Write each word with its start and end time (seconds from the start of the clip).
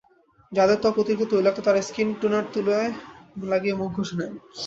যাদের 0.51 0.77
ত্বক 0.81 0.95
অতিরিক্ত 0.97 1.31
তৈলাক্ত, 1.31 1.59
তারা 1.63 1.79
স্কিন 1.81 2.09
টোনার 2.21 2.45
তুলায় 2.53 2.89
লাগিয়ে 3.43 3.75
মুখে 3.75 3.95
ঘষে 3.97 4.15
নিন। 4.19 4.33